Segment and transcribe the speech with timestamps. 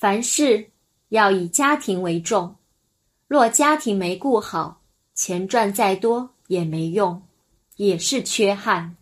[0.00, 0.70] 凡事
[1.10, 2.56] 要以家庭为重。
[3.28, 4.80] 若家庭没顾好
[5.12, 7.20] 钱赚再多也没用
[7.76, 8.96] 也是缺憾。